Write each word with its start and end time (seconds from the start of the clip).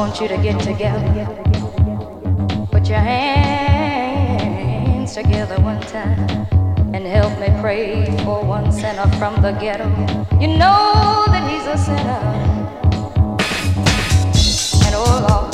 Want 0.00 0.16
you 0.18 0.28
to 0.28 0.38
get 0.38 0.58
together. 0.62 1.26
Put 2.70 2.88
your 2.88 3.00
hands 3.00 4.32
together 5.12 5.60
one 5.60 5.82
time 5.82 6.48
and 6.94 7.04
help 7.04 7.38
me 7.38 7.48
pray 7.60 8.06
for 8.24 8.42
one 8.42 8.72
sinner 8.72 9.06
from 9.18 9.42
the 9.42 9.52
ghetto. 9.60 9.90
You 10.40 10.48
know 10.56 11.26
that 11.26 11.44
he's 11.50 11.66
a 11.66 11.76
sinner. 11.76 12.22
And 14.86 14.94
oh 14.96 15.26
Lord, 15.28 15.49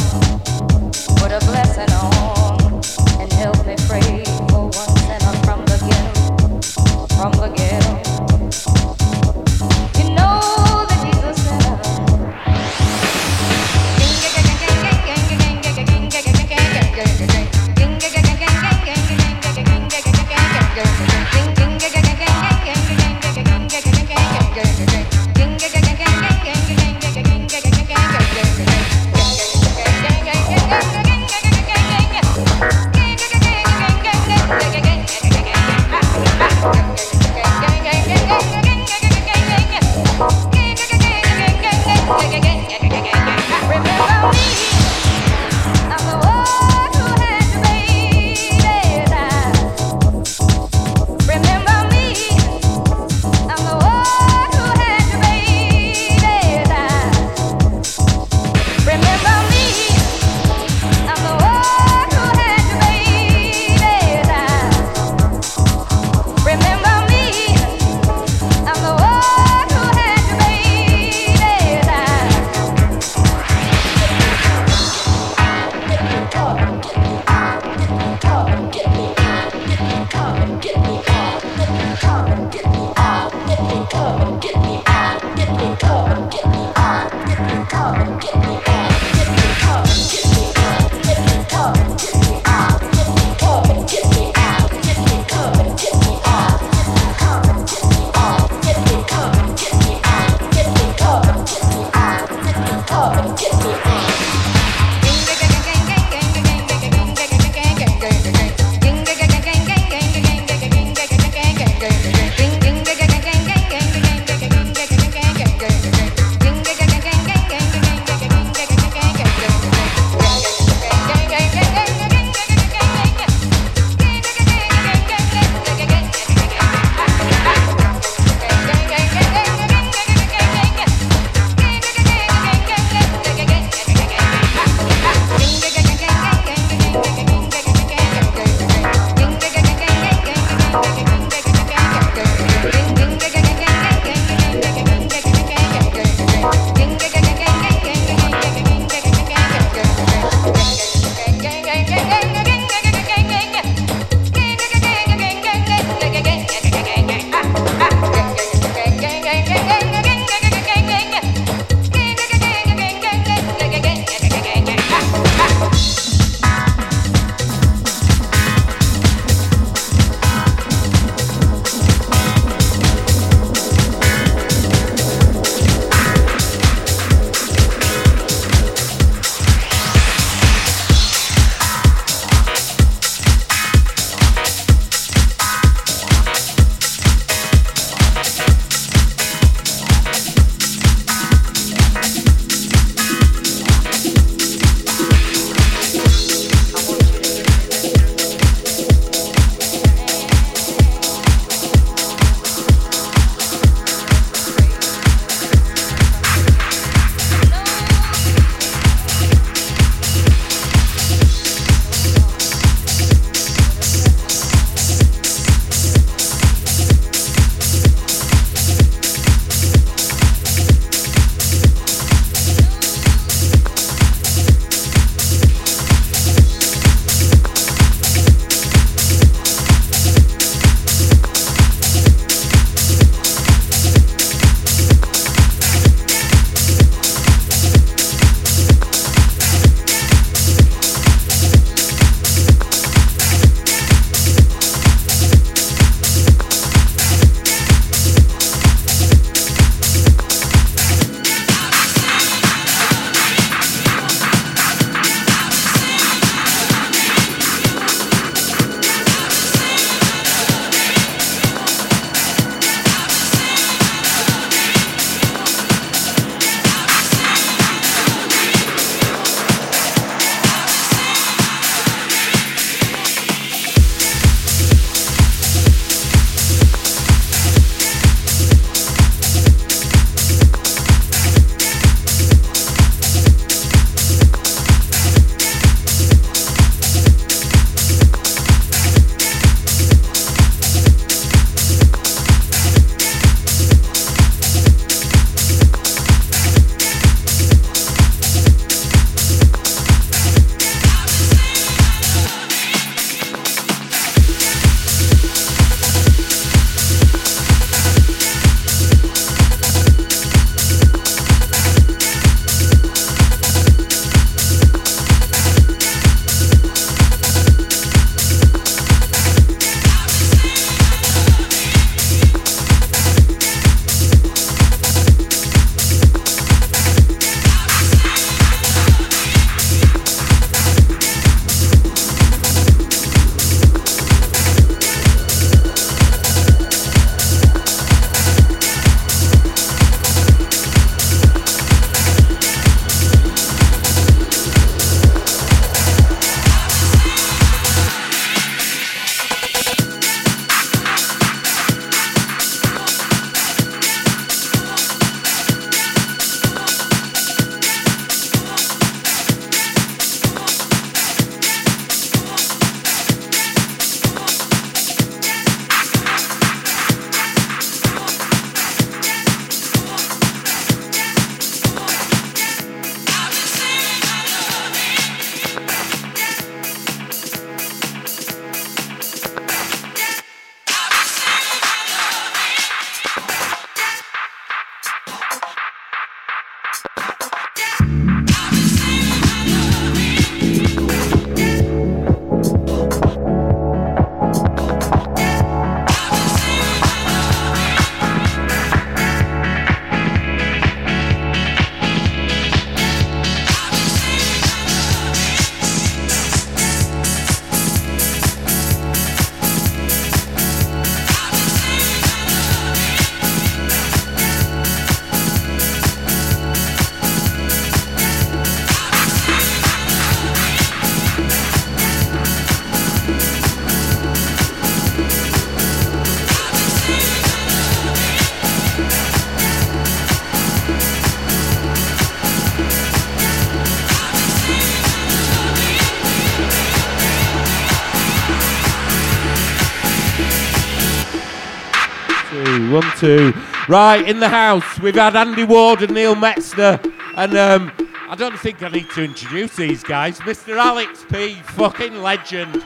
one, 442.76 442.96
two. 442.98 443.32
Right, 443.68 444.06
in 444.06 444.20
the 444.20 444.28
house, 444.28 444.78
we've 444.80 444.94
had 444.94 445.16
Andy 445.16 445.44
Ward 445.44 445.82
and 445.82 445.94
Neil 445.94 446.14
Metzner, 446.14 446.78
and 447.16 447.36
um, 447.36 447.72
I 448.08 448.14
don't 448.14 448.38
think 448.38 448.62
I 448.62 448.68
need 448.68 448.90
to 448.90 449.02
introduce 449.02 449.56
these 449.56 449.82
guys. 449.82 450.20
Mr. 450.20 450.56
Alex 450.58 451.04
P, 451.08 451.34
fucking 451.34 452.02
legend. 452.02 452.64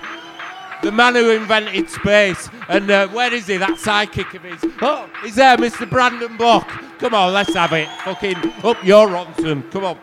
The 0.82 0.90
man 0.90 1.14
who 1.14 1.30
invented 1.30 1.88
Space. 1.90 2.48
And 2.68 2.90
uh, 2.90 3.08
where 3.08 3.32
is 3.32 3.46
he, 3.46 3.58
that 3.58 3.78
sidekick 3.78 4.34
of 4.34 4.42
his? 4.42 4.72
Oh, 4.80 5.08
he's 5.22 5.36
there, 5.36 5.56
Mr. 5.56 5.88
Brandon 5.88 6.36
Block. 6.36 6.66
Come 6.98 7.14
on, 7.14 7.32
let's 7.32 7.54
have 7.54 7.72
it. 7.72 7.88
Fucking 8.00 8.36
Up 8.64 8.82
Yer 8.82 9.06
Ronson. 9.06 9.70
Come 9.70 9.84
on. 9.84 9.98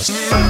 podcast. 0.00 0.49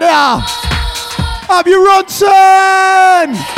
Now? 0.00 0.44
Up 1.48 1.66
Yer 1.66 1.78
Ronson! 1.78 3.53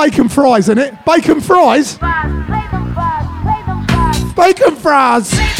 Bacon 0.00 0.30
fries 0.30 0.70
in 0.70 0.78
it. 0.78 1.04
Bacon 1.04 1.42
fries? 1.42 1.98
Bacon 4.34 4.74
fries! 4.76 5.30
know, 5.34 5.59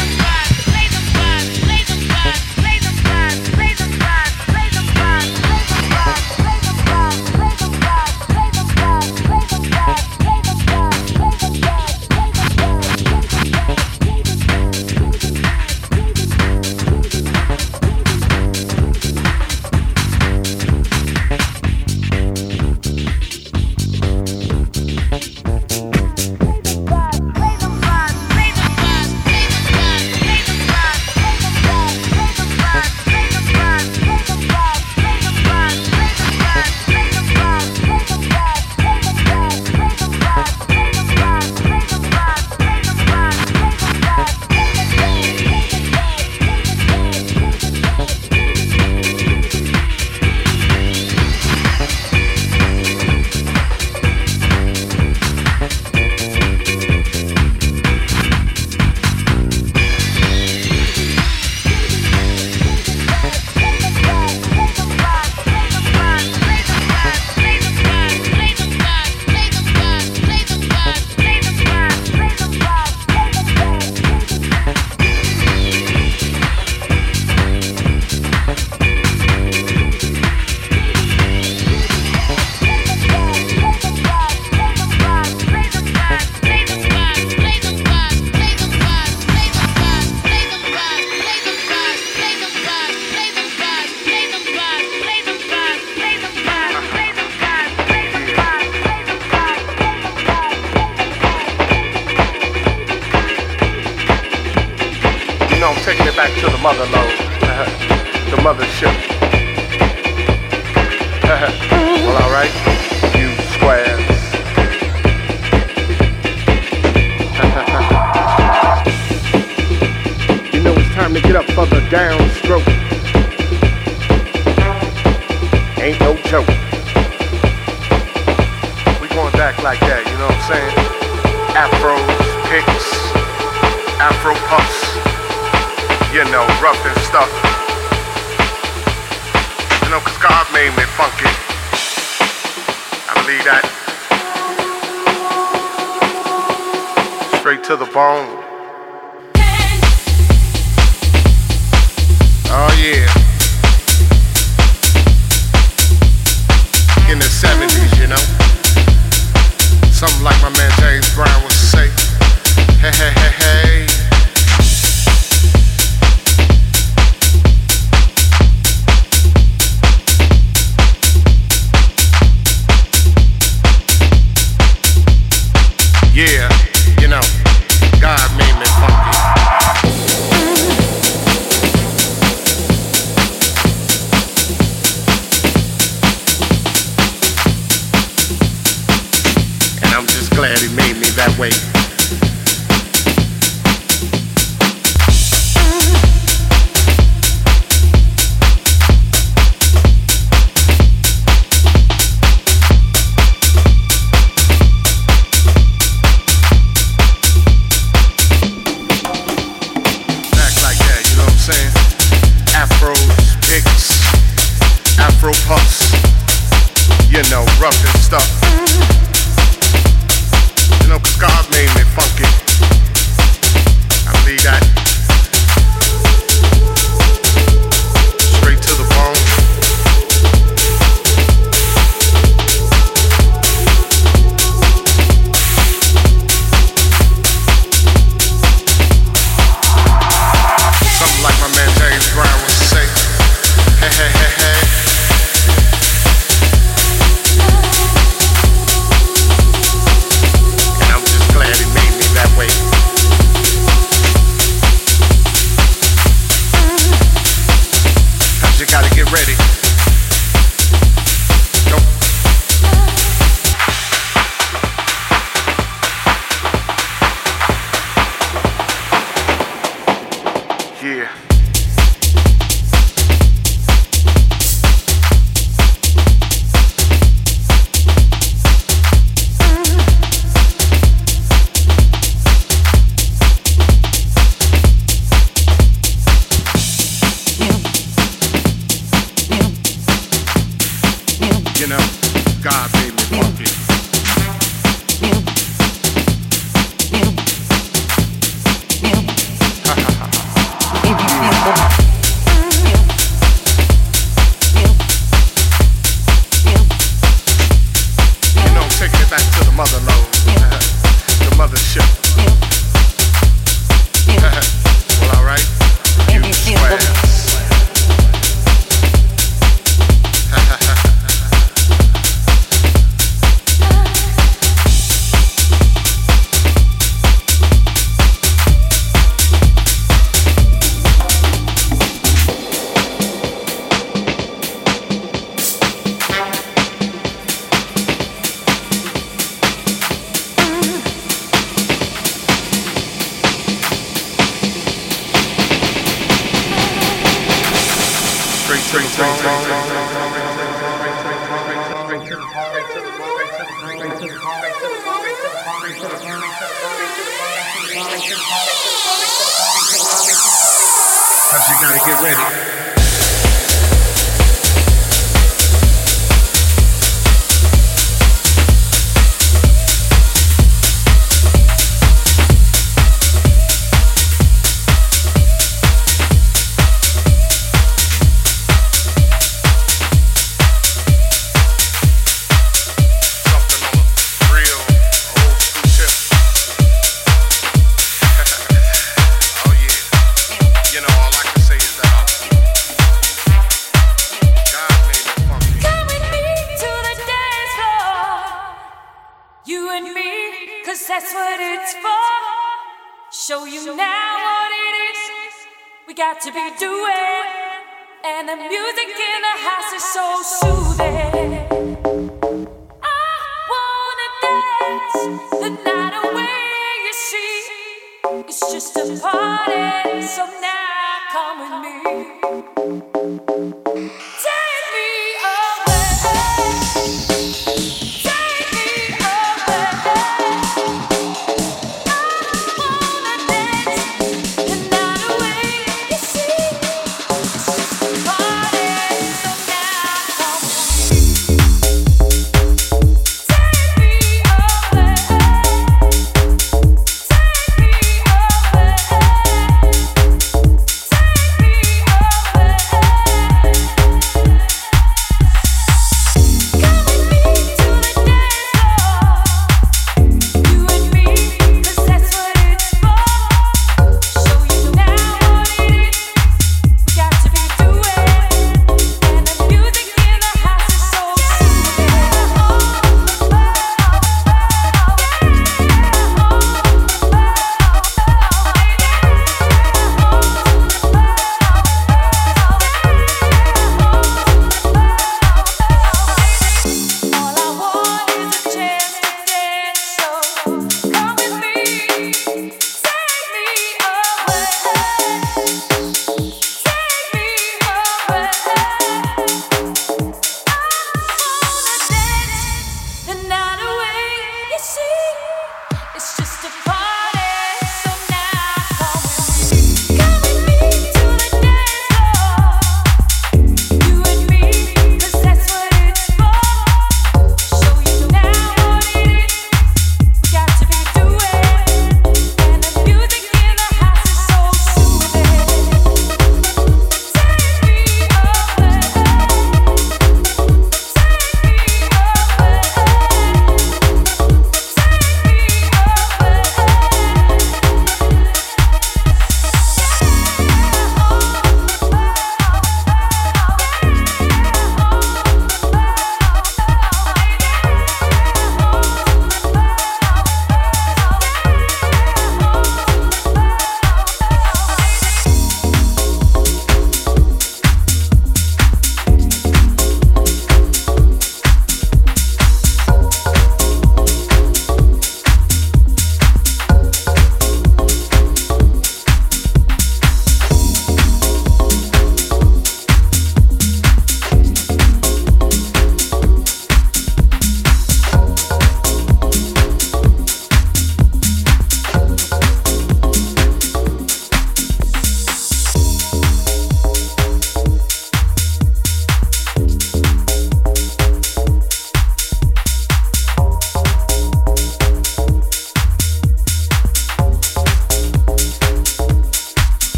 такие 270.80 271.10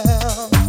yourself. 0.00 0.59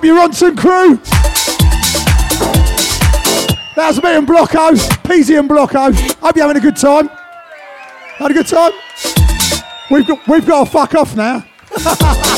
Up 0.00 0.06
Yer 0.06 0.14
Ronson 0.14 0.56
crew. 0.56 0.96
That's 3.76 4.02
me 4.02 4.16
and 4.16 4.26
Blocko. 4.26 4.72
Peasy 5.02 5.38
and 5.38 5.46
Blocko. 5.46 5.92
Hope 6.20 6.36
you're 6.36 6.46
having 6.46 6.56
a 6.56 6.64
good 6.64 6.76
time. 6.76 7.08
Had 8.16 8.30
a 8.30 8.32
good 8.32 8.46
time? 8.46 8.72
We've 9.90 10.06
got, 10.06 10.26
we've 10.26 10.46
got 10.46 10.64
to 10.64 10.70
fuck 10.70 10.94
off 10.94 11.14
now. 11.14 11.44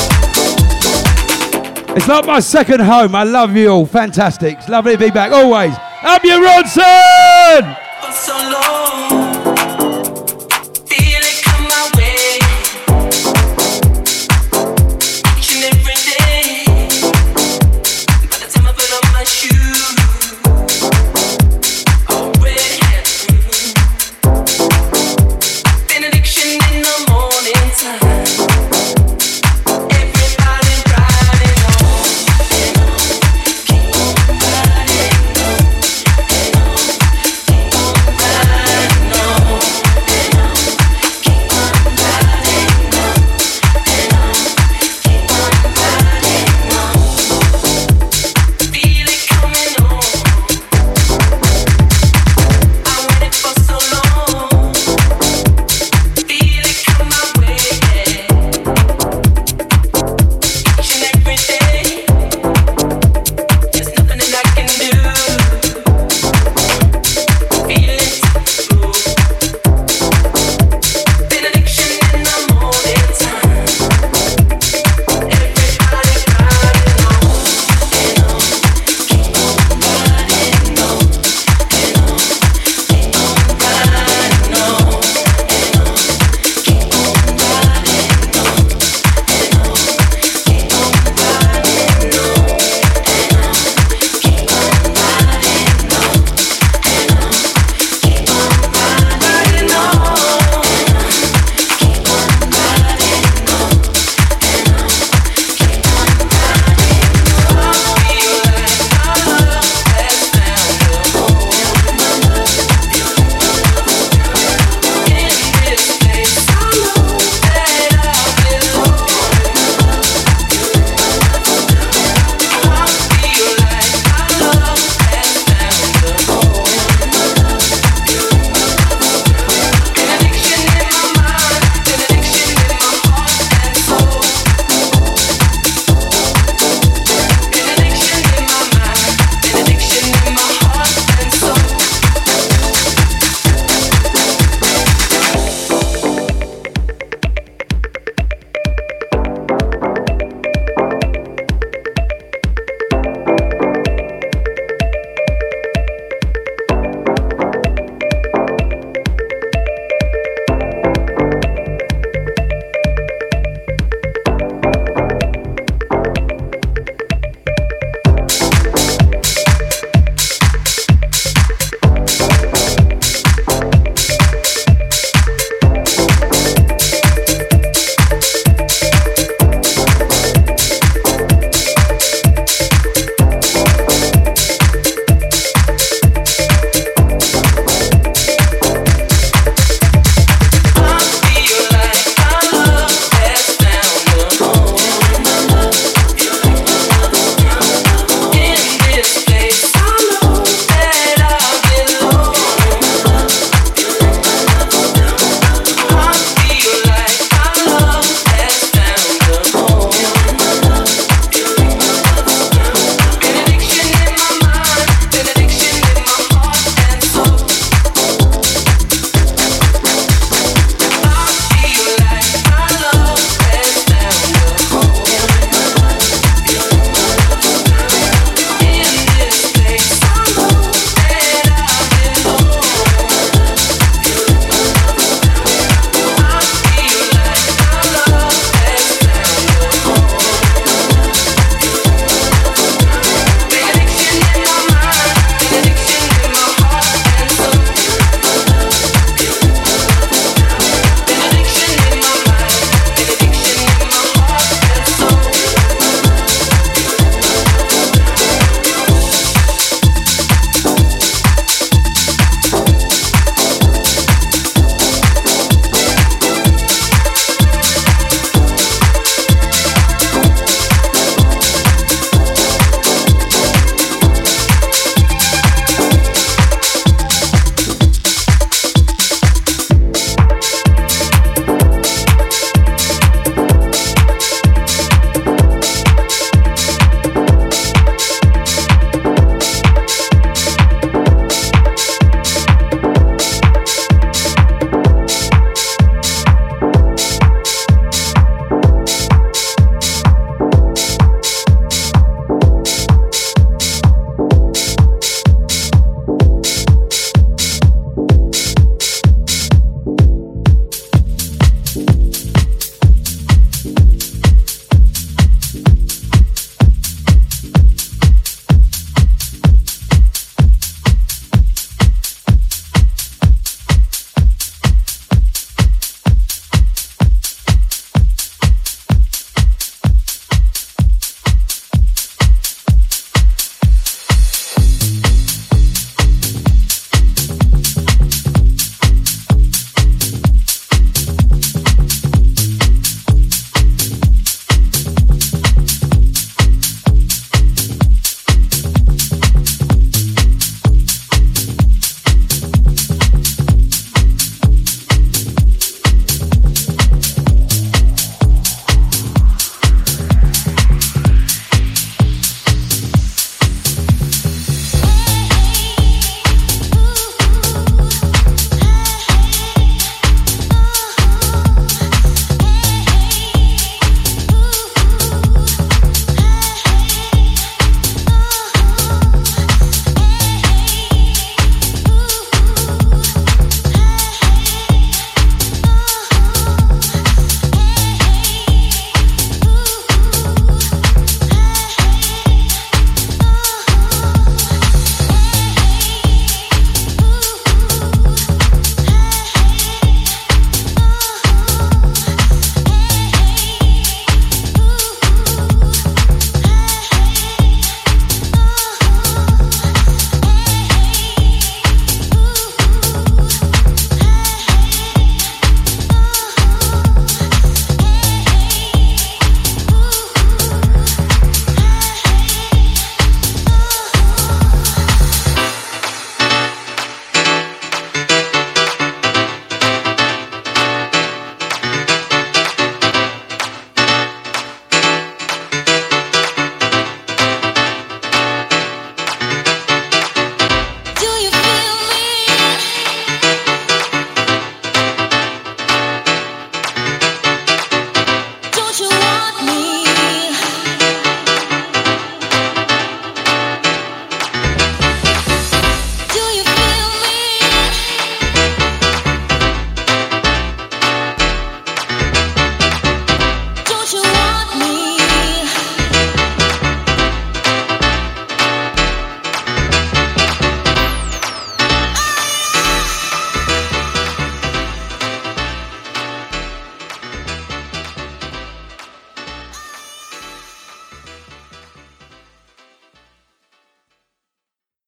It's 1.95 2.07
not 2.07 2.25
my 2.25 2.39
second 2.39 2.81
home. 2.81 3.13
I 3.13 3.23
love 3.23 3.55
you 3.55 3.69
all. 3.69 3.85
Fantastic. 3.85 4.57
It's 4.57 4.67
lovely 4.67 4.93
to 4.93 4.97
be 4.97 5.11
back. 5.11 5.31
Always. 5.31 5.75
Up 6.01 6.23
Yer 6.23 6.39
Ronson! 6.39 7.32